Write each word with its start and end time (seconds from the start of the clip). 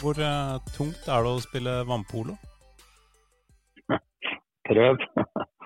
Hvor 0.00 0.16
uh, 0.16 0.56
tungt 0.76 1.08
er 1.12 1.24
det 1.24 1.30
å 1.30 1.42
spille 1.44 1.72
vannpolo? 1.84 2.32
Prøv. 4.68 5.02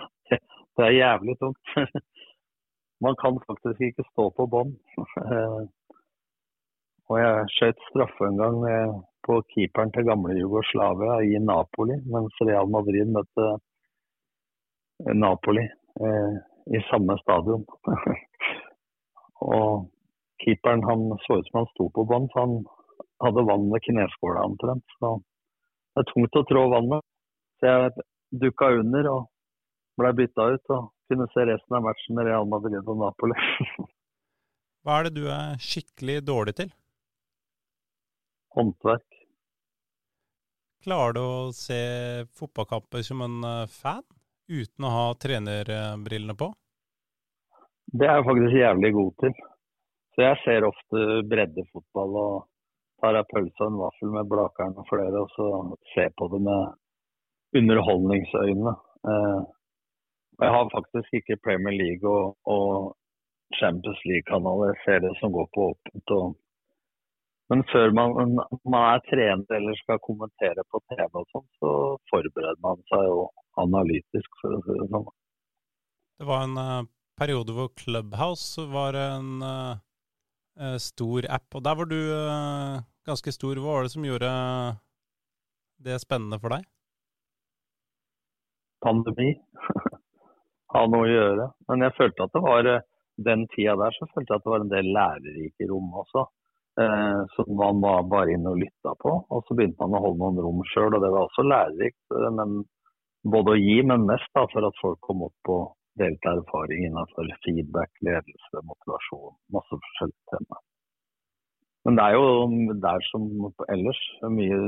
det 0.75 0.87
er 0.89 0.97
jævlig 0.97 1.37
tungt. 1.39 1.75
Man 3.05 3.15
kan 3.21 3.39
faktisk 3.47 3.83
ikke 3.89 4.07
stå 4.09 4.27
på 4.35 4.47
bånn. 4.51 4.73
Og 7.05 7.21
jeg 7.21 7.49
skjøt 7.55 7.87
straffe 7.91 8.27
en 8.27 8.41
gang 8.41 8.59
på 9.27 9.39
keeperen 9.53 9.93
til 9.95 10.07
gamle 10.09 10.35
Jugoslavia 10.39 11.21
i 11.23 11.39
Napoli, 11.39 12.01
mens 12.11 12.43
Real 12.49 12.71
Madrid 12.75 13.11
møtte 13.15 13.49
Napoli 15.15 15.65
eh, 15.65 16.37
i 16.75 16.81
samme 16.91 17.17
stadion. 17.23 17.65
og 19.55 19.91
keeperen 20.43 20.83
han 20.89 21.13
så 21.27 21.39
ut 21.39 21.51
som 21.51 21.61
han 21.63 21.71
sto 21.75 21.89
på 21.95 22.07
bånn, 22.09 22.31
så 22.33 22.47
han 22.47 22.57
hadde 23.23 23.47
vann 23.47 23.69
ved 23.73 23.85
kneskåla 23.87 24.45
omtrent. 24.49 24.97
Så 24.99 25.15
det 25.95 26.03
er 26.03 26.11
tungt 26.11 26.41
å 26.41 26.45
trå 26.49 26.65
vannet. 26.73 27.07
Så 27.61 27.71
jeg 27.71 28.07
dukka 28.45 28.73
under 28.81 29.11
og 29.13 29.27
ble 30.01 30.11
bytta 30.19 30.49
ut 30.57 30.73
og 30.75 30.91
kunne 31.11 31.29
se 31.35 31.45
resten 31.47 31.77
av 31.79 31.85
matchen 31.87 32.19
med 32.19 32.27
Real 32.29 32.49
Madrid 32.51 32.81
og 32.83 32.99
Napoli. 33.03 33.37
Hva 34.85 34.99
er 34.99 35.09
det 35.09 35.21
du 35.21 35.29
er 35.33 35.61
skikkelig 35.63 36.19
dårlig 36.27 36.57
til? 36.59 36.73
Håndverk. 38.55 39.07
Klarer 40.85 41.17
du 41.17 41.23
å 41.23 41.53
se 41.57 41.79
fotballkamper 42.37 43.05
som 43.07 43.23
en 43.25 43.39
eh, 43.49 43.71
fan, 43.73 44.05
uten 44.53 44.85
å 44.85 44.93
ha 44.93 45.07
trenerbrillene 45.17 46.37
på? 46.37 46.51
Det 47.95 48.05
er 48.05 48.19
jeg 48.19 48.27
faktisk 48.29 48.57
jævlig 48.59 48.91
god 48.99 49.15
til. 49.23 49.39
Så 50.15 50.27
jeg 50.27 50.41
ser 50.45 50.67
ofte 50.69 51.05
breddefotball 51.31 52.19
og 52.21 52.35
tar 53.05 53.19
jeg 53.19 53.29
pølse 53.35 53.61
og 53.61 53.71
en 53.71 53.81
vaffel 53.83 54.13
med 54.15 54.29
Blakeren 54.33 54.79
og 54.81 54.87
flere, 54.89 55.21
og 55.21 55.33
så 55.37 55.49
ser 55.93 56.13
på 56.17 56.29
det 56.33 56.41
med 56.49 57.61
underholdningsøyne. 57.61 58.73
Eh, 59.11 59.41
jeg 60.43 60.55
har 60.55 60.73
faktisk 60.77 61.19
ikke 61.19 61.43
Premier 61.47 61.77
League 61.83 62.09
og, 62.11 62.37
og 62.55 62.97
Champions 63.59 64.01
League-kanaler. 64.09 64.73
Jeg 64.73 64.81
ser 64.85 65.05
det 65.05 65.13
som 65.21 65.35
går 65.37 65.47
på 65.55 65.69
åpent. 65.73 66.15
Og... 66.17 66.33
Men 67.53 67.63
før 67.73 67.93
man, 67.99 68.41
man, 68.73 68.81
er 68.95 69.05
trener 69.11 69.59
eller 69.59 69.79
skal 69.83 70.03
kommentere 70.09 70.65
på 70.73 70.81
TV, 70.89 71.07
og 71.13 71.29
sånn, 71.35 71.47
så 71.61 71.75
forbereder 72.11 72.59
man 72.65 72.83
seg 72.91 73.07
jo 73.11 73.29
analytisk, 73.63 74.41
for 74.41 74.57
å 74.57 74.63
si 74.65 74.79
det 74.81 74.89
sånn. 74.95 75.07
Det 76.19 76.27
var 76.31 76.49
en 76.49 76.59
uh, 76.59 76.89
periode 77.21 77.55
hvor 77.55 77.71
Clubhouse 77.79 78.65
var 78.73 78.99
en 78.99 79.31
uh, 79.45 80.75
stor 80.83 81.29
app, 81.37 81.47
og 81.55 81.67
der 81.69 81.79
var 81.79 81.91
du 81.91 82.01
uh, 82.01 82.83
ganske 83.07 83.33
stor. 83.35 83.59
Hva 83.61 83.79
var 83.79 83.87
det 83.87 83.95
som 83.95 84.07
gjorde 84.07 84.31
det 85.85 85.99
spennende 86.03 86.41
for 86.43 86.55
deg? 86.55 86.65
Pandemi. 88.85 89.33
ha 90.75 90.87
noe 90.91 91.07
å 91.07 91.11
gjøre. 91.13 91.51
Men 91.71 91.87
jeg 91.87 91.97
følte 91.99 92.27
at 92.27 92.35
det 92.35 92.43
var 92.45 92.71
eh, 92.71 92.87
den 93.29 93.47
tida 93.55 93.77
der 93.79 93.95
så 93.95 94.09
følte 94.11 94.33
jeg 94.33 94.41
at 94.41 94.47
det 94.47 94.53
var 94.55 94.65
en 94.65 94.73
del 94.73 94.91
lærerike 94.97 95.69
rom 95.71 95.93
også. 96.03 96.27
Eh, 96.83 97.21
som 97.37 97.53
man 97.55 97.81
var 97.85 98.03
bare 98.11 98.35
inne 98.35 98.51
og 98.51 98.59
lytta 98.59 98.97
på. 99.05 99.15
Og 99.31 99.47
så 99.47 99.55
begynte 99.55 99.79
man 99.85 99.99
å 99.99 100.05
holde 100.09 100.23
noen 100.25 100.43
rom 100.43 100.65
sjøl, 100.73 100.91
og 100.91 101.05
det 101.05 101.13
var 101.15 101.29
også 101.29 101.47
lærerikt. 101.47 102.03
Eh, 102.11 102.31
men 102.41 102.61
både 103.37 103.55
å 103.55 103.61
gi, 103.61 103.79
men 103.87 104.09
mest 104.11 104.31
da, 104.35 104.47
for 104.53 104.67
at 104.67 104.83
folk 104.83 105.01
kom 105.07 105.23
opp 105.29 105.55
og 105.55 105.65
delte 106.01 106.33
erfaring 106.41 106.89
innenfor 106.89 107.31
feedback, 107.47 107.93
ledelse, 108.03 108.65
motivasjon. 108.67 109.37
Masse 109.55 109.79
forskjellige 109.87 110.33
temaer. 110.35 110.65
Men 111.85 111.99
det 111.99 112.05
er 112.05 112.15
jo 112.17 112.75
der 112.81 113.07
som 113.11 113.25
ellers. 113.69 114.01
Mye, 114.33 114.61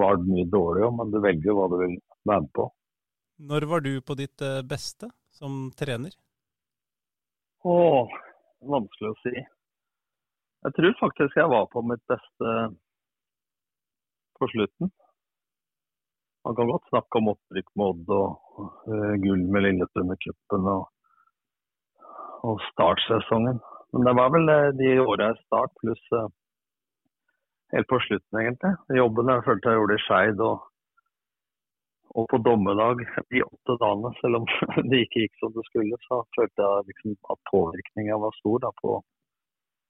var 0.00 0.18
det 0.20 0.28
mye 0.28 0.48
dårlig 0.52 0.90
men 0.98 1.12
du 1.12 1.22
velger 1.24 1.56
hva 1.56 1.68
du 1.72 1.78
vil 1.80 1.94
være 2.28 2.42
med 2.44 2.50
på. 2.56 2.68
Når 3.48 3.68
var 3.70 3.84
du 3.86 3.92
på 4.02 4.16
ditt 4.18 4.42
eh, 4.42 4.64
beste 4.66 5.08
som 5.38 5.68
trener? 5.78 6.12
Å, 7.64 7.76
vanskelig 8.74 9.12
å 9.12 9.18
si. 9.22 9.34
Jeg 10.66 10.74
tror 10.74 10.96
faktisk 11.00 11.38
jeg 11.38 11.50
var 11.52 11.68
på 11.70 11.82
mitt 11.86 12.02
beste 12.10 12.54
på 14.38 14.48
slutten. 14.52 14.90
Man 16.46 16.56
kan 16.58 16.70
godt 16.70 16.90
snakke 16.90 17.20
om 17.20 17.32
opprykk 17.34 17.70
med 17.76 17.92
Odd 17.92 18.12
og 18.14 18.62
uh, 18.90 19.14
gull 19.22 19.42
med 19.52 19.66
Lillestrøm 19.66 20.14
i 20.14 20.18
cupen 20.22 20.68
og, 20.72 20.84
og 22.46 22.62
startsesongen. 22.70 23.58
Men 23.92 24.04
det 24.08 24.16
var 24.18 24.32
vel 24.34 24.50
uh, 24.52 24.72
de 24.78 24.94
åra 25.00 25.30
i 25.32 25.38
start 25.44 25.74
pluss 25.80 26.02
uh, 26.16 26.28
helt 27.72 27.88
på 27.88 28.00
slutten, 28.06 28.40
egentlig. 28.42 28.74
Jobben 29.00 29.32
jeg 29.32 29.46
følte 29.46 29.72
jeg 29.72 29.80
gjorde 29.80 29.98
i 29.98 30.04
Skeid 30.06 30.44
og 30.48 30.66
og 32.16 32.28
på 32.30 32.38
dommedag 32.38 33.02
de 33.30 33.42
åtte 33.44 33.76
dagene, 33.80 34.10
selv 34.20 34.40
om 34.40 34.46
det 34.90 35.04
ikke 35.04 35.24
gikk 35.24 35.40
som 35.40 35.54
det 35.54 35.64
skulle, 35.68 35.98
så 36.06 36.22
følte 36.36 36.64
jeg 36.64 36.90
liksom 36.90 37.16
at 37.34 37.40
påvirkninga 37.50 38.18
var 38.24 38.36
stor 38.38 38.62
da, 38.64 38.72
på, 38.82 38.98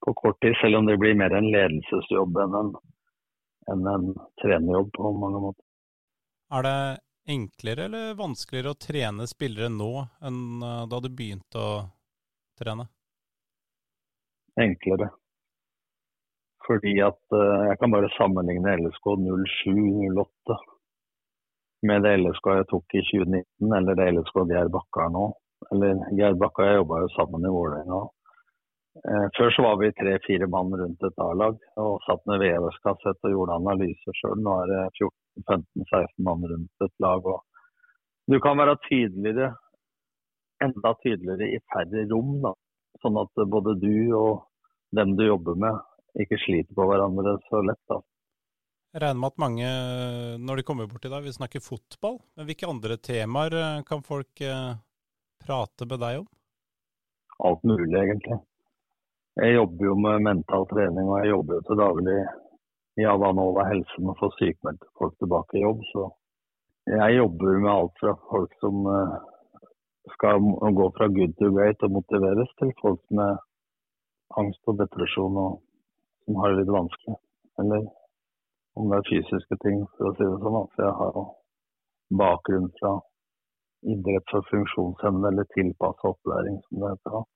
på, 0.06 0.14
kort 0.22 0.40
tid. 0.42 0.56
Selv 0.60 0.80
om 0.80 0.88
det 0.90 0.98
blir 1.00 1.18
mer 1.18 1.36
en 1.38 1.50
ledelsesjobb 1.52 2.40
enn 2.44 2.58
en, 2.62 2.72
enn 3.72 3.90
en 3.94 4.08
trenerjobb 4.42 4.90
på 4.96 5.14
mange 5.22 5.44
måter. 5.46 5.64
Er 6.58 6.64
det 6.64 6.78
enklere 7.28 7.88
eller 7.88 8.14
vanskeligere 8.18 8.72
å 8.72 8.80
trene 8.80 9.28
spillere 9.28 9.68
nå 9.72 9.92
enn 10.24 10.62
eh, 10.64 10.84
da 10.88 11.00
du 11.04 11.10
begynte 11.12 11.60
å 11.60 11.72
trene? 12.58 12.88
Enklere. 14.64 15.10
Fordi 16.66 16.98
at 17.04 17.20
uh, 17.32 17.68
jeg 17.70 17.78
kan 17.80 17.94
bare 17.94 18.10
sammenligne 18.16 18.76
LSK 18.82 19.06
07-08 19.06 20.58
med 21.88 22.02
det 22.02 22.16
LSK 22.18 22.46
jeg 22.58 22.66
tok 22.72 22.94
i 22.98 23.02
2019, 23.06 23.74
eller 23.78 23.98
det 23.98 24.08
LSK 24.12 24.38
Geir 24.50 24.70
Bakka 24.74 25.08
nå. 25.14 25.26
Eller 25.72 26.00
Geir 26.18 26.38
Bakka 26.40 26.64
og 26.64 26.68
jeg 26.68 26.80
jobba 26.80 27.02
jo 27.04 27.10
sammen 27.14 27.46
i 27.46 27.52
Vålerenga. 27.54 28.00
Eh, 29.06 29.26
før 29.36 29.52
så 29.54 29.62
var 29.62 29.76
vi 29.78 29.92
tre-fire 29.94 30.48
mann 30.50 30.74
rundt 30.80 31.04
et 31.06 31.22
A-lag 31.22 31.58
og 31.78 32.00
satt 32.06 32.24
med 32.26 32.42
VHS-kassett 32.42 33.28
og 33.28 33.34
gjorde 33.34 33.58
analyser 33.60 34.16
sjøl. 34.18 34.40
Nå 34.42 34.54
er 34.64 34.72
det 34.72 34.80
14-15-16 35.46 36.08
mann 36.26 36.46
rundt 36.52 36.86
et 36.86 36.94
lag. 37.04 37.28
Og 37.34 38.32
du 38.32 38.40
kan 38.42 38.58
være 38.58 38.78
tydeligere, 38.88 39.52
enda 40.64 40.94
tydeligere 41.04 41.52
i 41.54 41.60
færre 41.70 42.08
rom. 42.10 42.40
da. 42.42 42.54
Sånn 43.02 43.18
at 43.20 43.42
både 43.46 43.76
du 43.78 44.14
og 44.18 44.44
dem 44.96 45.14
du 45.18 45.26
jobber 45.26 45.58
med, 45.60 45.82
ikke 46.18 46.38
sliter 46.42 46.74
på 46.74 46.86
hverandre 46.88 47.36
så 47.48 47.60
lett. 47.62 47.82
da. 47.90 48.00
Jeg 48.94 49.02
regner 49.04 49.20
med 49.20 49.34
at 49.34 49.42
mange, 49.42 49.70
når 50.40 50.58
de 50.58 50.64
kommer 50.66 50.88
bort 50.88 51.02
til 51.04 51.12
deg, 51.12 51.26
vil 51.26 51.36
snakke 51.36 51.60
fotball. 51.60 52.18
Men 52.36 52.48
hvilke 52.48 52.70
andre 52.70 52.96
temaer 52.96 53.56
eh, 53.60 53.82
kan 53.88 54.04
folk 54.06 54.40
eh, 54.40 54.78
prate 55.44 55.88
med 55.88 56.00
deg 56.02 56.22
om? 56.22 56.28
Alt 57.48 57.66
mulig, 57.68 57.92
egentlig. 57.94 58.40
Jeg 59.38 59.54
jobber 59.54 59.90
jo 59.90 59.96
med 60.02 60.24
mental 60.26 60.64
trening, 60.72 61.06
og 61.06 61.20
jeg 61.20 61.30
jobber 61.30 61.58
jo 61.58 61.66
til 61.68 61.78
daglig 61.78 62.16
i 62.98 63.04
Avanova 63.06 63.68
helse 63.68 64.00
med 64.02 64.16
å 64.16 64.18
få 64.18 64.32
sykmeldte 64.34 64.88
folk 64.98 65.14
tilbake 65.20 65.60
i 65.60 65.62
jobb. 65.62 65.84
Så 65.92 66.08
jeg 66.88 67.18
jobber 67.20 67.60
med 67.60 67.70
alt 67.74 68.00
fra 68.00 68.16
folk 68.32 68.56
som 68.64 68.88
eh, 68.90 69.18
skal 70.14 70.40
gå 70.80 70.90
fra 70.96 71.08
good 71.14 71.34
to 71.38 71.50
great 71.54 71.82
og 71.86 71.96
motiveres, 71.98 72.50
til 72.60 72.72
folk 72.82 73.00
med 73.10 73.40
angst 74.40 74.70
og 74.70 74.78
depresjon 74.80 75.40
og 75.40 75.58
som 76.28 76.36
har 76.42 76.52
det 76.52 76.62
litt 76.62 76.74
vanskelig. 76.74 77.16
Eller 77.62 77.86
om 78.78 78.90
det 78.90 78.98
er 78.98 79.08
fysiske 79.08 79.56
ting, 79.64 79.80
for 79.96 80.10
å 80.10 80.14
si 80.16 80.26
det 80.26 80.40
sånn. 80.42 80.58
For 80.74 80.84
jeg 80.84 80.96
har 81.00 81.18
bakgrunn 82.20 82.68
fra 82.78 82.92
idrett 83.94 84.32
for 84.32 84.46
funksjonshemmede, 84.50 85.32
eller 85.32 85.48
tilpassa 85.54 86.12
opplæring, 86.12 86.60
som 86.66 86.82
det 86.82 86.92
heter. 86.92 87.26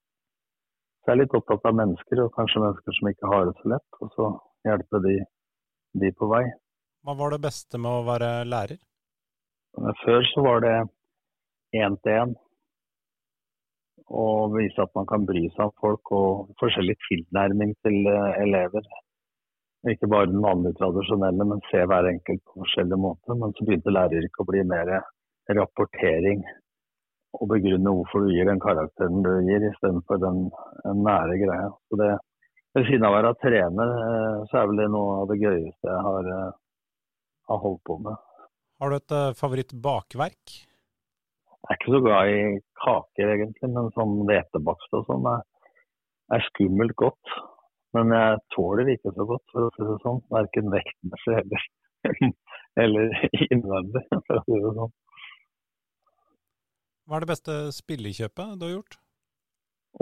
Så 1.03 1.11
jeg 1.11 1.17
er 1.17 1.21
litt 1.23 1.37
opptatt 1.39 1.69
av 1.71 1.79
mennesker, 1.81 2.23
og 2.23 2.37
kanskje 2.37 2.63
mennesker 2.63 2.99
som 2.99 3.11
ikke 3.11 3.33
har 3.33 3.49
det 3.49 3.57
så 3.63 3.73
lett. 3.75 4.01
Og 4.05 4.13
så 4.17 4.29
hjelpe 4.69 5.03
de, 5.09 5.17
de 6.05 6.13
på 6.19 6.29
vei. 6.31 6.45
Hva 7.03 7.17
var 7.19 7.35
det 7.35 7.43
beste 7.43 7.81
med 7.83 7.91
å 7.97 8.05
være 8.07 8.31
lærer? 8.47 8.79
Før 10.05 10.27
så 10.29 10.45
var 10.45 10.63
det 10.63 10.77
én 11.81 11.97
til 12.05 12.19
én. 12.21 12.37
Og 14.13 14.53
vise 14.57 14.83
at 14.85 14.93
man 14.99 15.09
kan 15.09 15.25
bry 15.29 15.47
seg 15.55 15.65
om 15.65 15.75
folk 15.81 16.13
og 16.17 16.53
forskjellig 16.61 16.99
tilnærming 17.07 17.73
til 17.87 18.09
eh, 18.11 18.41
elever. 18.45 18.87
Ikke 19.91 20.07
bare 20.11 20.31
den 20.31 20.43
vanlige 20.45 20.77
tradisjonelle, 20.79 21.47
men 21.49 21.63
se 21.71 21.83
hver 21.91 22.07
enkelt 22.11 22.43
på 22.47 22.61
forskjellig 22.63 22.99
måte. 23.03 23.35
Men 23.35 23.55
så 23.57 23.67
begynte 23.67 23.95
læreryrket 23.95 24.45
å 24.45 24.49
bli 24.51 24.65
mer 24.69 24.93
rapportering 25.59 26.45
og 27.41 27.49
begrunne 27.49 27.95
hvorfor 27.97 28.27
du 28.27 28.35
gir 28.35 28.47
den 28.47 28.61
karakteren 28.63 29.25
du 29.25 29.31
gir, 29.49 29.65
istedenfor 29.71 30.21
den, 30.23 30.45
den 30.85 31.01
nære 31.07 31.39
greia. 31.41 31.71
Så 31.89 31.99
det, 32.03 32.13
Ved 32.73 32.87
siden 32.89 33.05
av 33.05 33.13
å 33.13 33.17
være 33.19 33.31
trener, 33.43 33.91
eh, 34.01 34.37
så 34.49 34.63
er 34.63 34.69
vel 34.71 34.79
det 34.81 34.91
noe 34.95 35.17
av 35.21 35.27
det 35.29 35.41
gøyeste 35.43 35.89
jeg 35.91 36.05
har, 36.07 36.29
eh, 36.37 36.53
har 37.51 37.59
holdt 37.65 37.83
på 37.85 37.99
med. 38.07 38.29
Har 38.81 38.93
du 38.93 38.97
et 38.97 39.13
favoritt 39.13 39.37
favorittbakverk? 39.43 40.55
Jeg 41.63 41.71
er 41.71 41.79
ikke 41.79 41.95
så 41.95 42.03
glad 42.03 42.29
i 42.35 42.39
kaker, 42.83 43.33
egentlig, 43.37 43.69
men 43.71 43.91
sånn 43.95 44.15
hvetebakst 44.27 44.97
og 44.99 45.05
sånn 45.07 45.29
er, 45.31 45.45
er 46.35 46.47
skummelt 46.49 46.97
godt. 46.99 47.35
Men 47.95 48.11
jeg 48.17 48.41
tåler 48.57 48.91
ikke 48.95 49.13
så 49.15 49.27
godt, 49.29 49.45
for 49.53 49.69
å 49.69 49.71
si 49.77 49.87
det 49.87 49.99
sånn. 50.03 50.19
Verken 50.33 50.73
vektmessig 50.73 51.37
eller, 51.39 51.67
eller 52.83 53.15
innvendig, 53.47 54.03
for 54.27 54.41
å 54.41 54.45
si 54.49 54.59
det 54.65 54.75
sånn. 54.81 54.93
Hva 57.07 57.19
er 57.19 57.25
det 57.25 57.33
beste 57.33 57.57
spillekjøpet 57.77 58.59
du 58.59 58.67
har 58.67 58.75
gjort? 58.77 58.99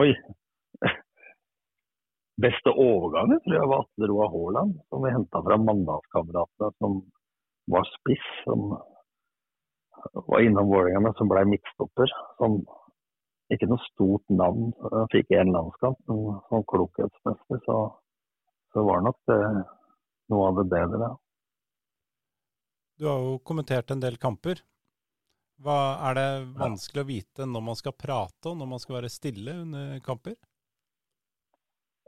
Oi. 0.01 0.11
Beste 2.45 2.73
overgangen 2.73 3.41
tror 3.45 3.57
jeg 3.57 3.69
var 3.69 3.85
Atle 3.85 4.09
Roar 4.09 4.31
Haaland, 4.33 4.77
som 4.89 5.05
vi 5.05 5.13
henta 5.13 5.43
fra 5.45 5.61
Mandalskameratene, 5.61 6.73
som 6.81 7.01
var 7.75 7.89
spiss. 7.99 8.29
Som 8.47 8.79
var 10.13 10.45
innom 10.45 10.69
Vålerenga, 10.69 11.01
men 11.01 11.17
som 11.19 11.31
ble 11.31 11.45
midtstopper. 11.49 12.13
Som 12.39 12.61
ikke 13.51 13.69
noe 13.71 13.83
stort 13.89 14.25
navn. 14.33 14.71
Han 14.93 15.11
fikk 15.13 15.33
én 15.35 15.53
landskamp, 15.55 15.99
men 16.09 16.39
som 16.49 16.65
klokhetsmester 16.71 17.63
så, 17.67 17.79
så 18.73 18.85
var 18.87 19.03
nok 19.07 19.19
det 19.31 19.41
noe 20.31 20.51
av 20.51 20.61
det 20.61 20.67
bedre. 20.71 21.15
Du 23.01 23.09
har 23.09 23.25
jo 23.25 23.39
kommentert 23.45 23.91
en 23.91 24.03
del 24.03 24.21
kamper. 24.21 24.61
Hva 25.61 25.81
Er 26.09 26.17
det 26.17 26.29
vanskelig 26.57 27.03
å 27.03 27.09
vite 27.09 27.47
når 27.49 27.65
man 27.65 27.77
skal 27.77 27.97
prate 27.97 28.49
og 28.49 28.57
når 28.61 28.69
man 28.71 28.81
skal 28.81 29.01
være 29.01 29.13
stille 29.13 29.57
under 29.65 29.99
kamper? 30.05 30.37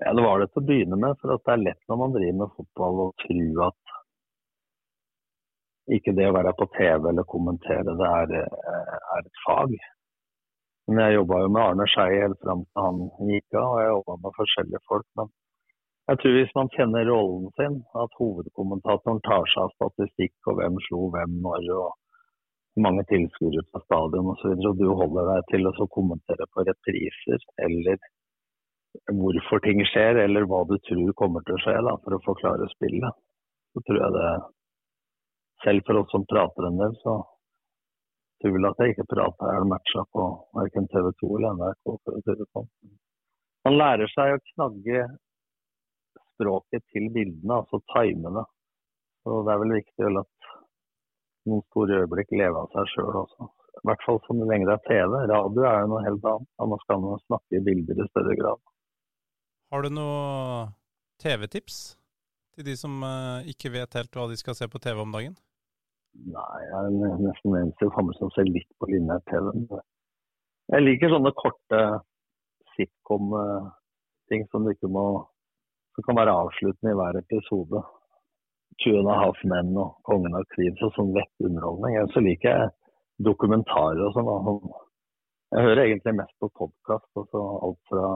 Ja, 0.00 0.12
Det 0.14 0.24
var 0.24 0.40
det 0.40 0.48
til 0.52 0.62
å 0.62 0.68
begynne 0.68 0.96
med. 0.96 1.18
for 1.20 1.32
Det 1.36 1.52
er 1.52 1.64
lett 1.64 1.82
når 1.88 2.00
man 2.00 2.14
driver 2.16 2.38
med 2.38 2.54
fotball 2.56 3.02
å 3.06 3.12
tro 3.24 3.66
at 3.66 3.91
ikke 5.90 6.14
det 6.14 6.28
å 6.30 6.36
være 6.36 6.54
på 6.58 6.68
TV 6.76 7.08
eller 7.10 7.26
kommentere 7.26 7.96
det 7.98 8.10
er, 8.22 8.34
er 8.46 9.22
et 9.22 9.40
fag. 9.46 9.74
Men 10.88 11.00
jeg 11.04 11.16
jobba 11.18 11.40
jo 11.42 11.50
med 11.54 11.62
Arne 11.62 11.86
Skei 11.90 12.20
helt 12.22 12.38
fram 12.42 12.62
til 12.66 12.86
han 12.86 13.02
gikk 13.30 13.56
av, 13.58 13.66
og 13.70 13.80
jeg 13.80 13.90
jobba 13.92 14.16
med 14.22 14.36
forskjellige 14.38 14.82
folk. 14.90 15.08
Men 15.18 15.32
jeg 16.10 16.20
tror 16.22 16.36
hvis 16.36 16.54
man 16.58 16.70
kjenner 16.76 17.10
rollen 17.10 17.50
sin, 17.58 17.76
at 18.04 18.16
hovedkommentatoren 18.18 19.20
tar 19.26 19.46
seg 19.52 19.66
av 19.66 19.74
statistikk 19.76 20.50
og 20.50 20.58
hvem 20.58 20.80
slo 20.86 21.04
hvem 21.14 21.36
når, 21.44 21.68
og 21.78 22.82
mange 22.82 23.04
tilskuere 23.10 23.62
på 23.70 23.82
stadion 23.84 24.32
osv. 24.32 24.48
Og, 24.54 24.64
så 24.64 24.72
og 24.72 24.80
du 24.80 24.88
holder 25.02 25.30
deg 25.34 25.46
til 25.52 25.70
å 25.70 25.88
kommentere 25.92 26.48
på 26.54 26.66
repriser 26.66 27.46
eller 27.66 28.00
hvorfor 29.12 29.62
ting 29.64 29.80
skjer, 29.88 30.18
eller 30.24 30.46
hva 30.48 30.64
du 30.68 30.74
tror 30.88 31.14
kommer 31.16 31.44
til 31.46 31.56
å 31.56 31.62
skje 31.62 31.78
da, 31.86 31.94
for 32.04 32.16
å 32.16 32.24
forklare 32.26 32.68
spillet, 32.74 33.22
så 33.72 33.84
tror 33.86 34.02
jeg 34.02 34.16
det 34.18 34.32
Selv 35.62 35.86
for 35.86 36.00
oss 36.00 36.10
som 36.10 36.26
prater 36.26 36.66
en 36.66 36.80
del, 36.80 36.94
så 37.02 37.20
tror 38.42 38.56
vel 38.56 38.68
at 38.70 38.80
jeg 38.82 38.94
ikke 38.94 39.10
prater 39.12 39.52
her 39.54 39.66
matcha 39.70 40.02
på 40.14 40.24
verken 40.58 40.88
TV 40.90 41.10
2 41.22 41.30
eller 41.38 41.58
NRK. 41.58 41.84
for 41.86 42.16
å 42.18 42.22
si 42.22 42.38
det 42.40 42.48
sånn. 42.50 42.70
Man 43.66 43.78
lærer 43.78 44.10
seg 44.10 44.34
å 44.34 44.42
knagge 44.52 45.04
språket 46.32 46.82
til 46.90 47.06
bildene, 47.14 47.60
altså 47.60 47.78
timene. 47.94 48.42
Så 49.22 49.42
det 49.46 49.54
er 49.54 49.62
vel 49.62 49.76
viktig 49.78 50.08
at 50.18 50.50
noen 51.46 51.62
store 51.70 52.02
øyeblikk 52.02 52.34
lever 52.34 52.58
av 52.58 52.74
seg 52.74 52.90
sjøl 52.94 53.20
også. 53.22 53.48
I 53.82 53.86
hvert 53.88 54.04
fall 54.06 54.18
så 54.26 54.34
lenge 54.36 54.66
det 54.68 54.74
er 54.74 54.84
TV. 54.88 55.14
Radio 55.30 55.64
er 55.66 55.78
jo 55.82 55.90
noe 55.92 56.02
helt 56.06 56.28
annet. 56.32 56.50
Da 56.74 56.78
skal 56.82 57.02
man 57.02 57.22
snakke 57.26 57.58
i 57.58 57.64
bilder 57.70 58.02
i 58.02 58.08
større 58.10 58.36
grad. 58.38 58.60
Har 59.72 59.86
du 59.86 59.94
noe 59.94 60.66
TV-tips 61.22 61.78
til 62.52 62.66
de 62.66 62.74
som 62.76 62.98
eh, 63.06 63.48
ikke 63.54 63.72
vet 63.72 63.96
helt 63.96 64.18
hva 64.18 64.26
de 64.28 64.36
skal 64.38 64.58
se 64.58 64.68
på 64.68 64.82
TV 64.82 65.00
om 65.00 65.14
dagen? 65.14 65.38
Nei, 66.12 66.58
jeg 66.66 66.76
er 66.76 67.20
nesten 67.24 67.56
eneste 67.56 67.88
i 67.88 68.14
som 68.18 68.30
ser 68.34 68.48
litt 68.48 68.68
på 68.78 68.88
lineær 68.90 69.22
TV. 69.30 69.78
Jeg 70.72 70.84
liker 70.84 71.12
sånne 71.12 71.32
korte 71.38 71.80
sitcom-ting 72.74 74.44
som, 74.52 74.68
som 74.68 76.06
kan 76.06 76.20
være 76.20 76.36
avsluttende 76.44 76.92
i 76.92 76.98
hver 77.00 77.18
episode. 77.22 77.82
Two 78.82 78.98
and 78.98 79.10
a 79.12 79.16
Half 79.20 79.40
Men 79.48 79.74
og 79.76 79.98
Kongen 80.08 80.36
av 80.36 80.46
Queens 80.54 80.80
og 80.84 80.94
sånn 80.96 81.12
lett 81.16 81.44
underholdning. 81.44 81.98
Så 82.14 82.22
liker 82.24 82.48
jeg 82.50 82.70
dokumentarer 83.24 84.04
og 84.06 84.16
sånn. 84.16 84.70
Jeg 85.52 85.66
hører 85.66 85.84
egentlig 85.86 86.16
mest 86.20 86.36
på 86.40 86.48
podkast. 86.60 87.08
Altså 87.20 87.42
alt 87.66 87.80
fra 87.90 88.06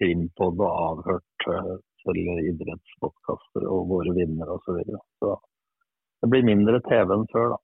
Krimpod 0.00 0.60
og 0.60 0.82
Avhørt 0.88 1.48
eh, 1.52 1.72
til 2.02 2.20
idrettspodkaster 2.50 3.64
og 3.70 3.88
Våre 3.92 4.12
vinnere 4.16 4.58
osv. 4.58 4.68
Så, 4.68 4.76
videre. 4.80 5.00
så 5.22 5.36
det 6.22 6.30
blir 6.30 6.46
mindre 6.46 6.80
TV 6.86 7.16
enn 7.16 7.28
før, 7.32 7.56
da. 7.56 7.60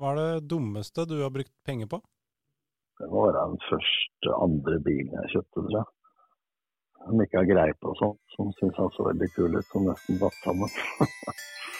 Hva 0.00 0.12
er 0.12 0.20
det 0.20 0.48
dummeste 0.50 1.06
du 1.08 1.20
har 1.20 1.32
brukt 1.34 1.52
penger 1.66 1.90
på? 1.90 2.00
Det 3.00 3.08
må 3.08 3.24
være 3.28 3.46
den 3.54 3.64
første, 3.68 4.36
andre 4.36 4.76
bilen 4.84 5.16
jeg 5.22 5.34
kjøpte, 5.36 5.56
tror 5.56 5.78
jeg 5.78 5.88
som 7.04 7.22
ikke 7.24 7.40
har 7.40 7.48
greie 7.48 7.76
på 7.80 7.94
sånt, 7.98 8.20
som 8.36 8.50
syns 8.58 8.76
han 8.78 8.90
så 8.96 9.06
veldig 9.08 9.28
kul 9.36 9.56
ut, 9.56 9.68
som 9.72 9.86
nesten 9.88 10.20
datt 10.20 10.36
sammen. 10.44 10.74